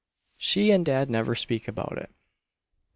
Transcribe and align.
She 0.39 0.71
and 0.71 0.83
dad 0.83 1.11
never 1.11 1.35
speak 1.35 1.67
about 1.67 1.95
it." 1.99 2.09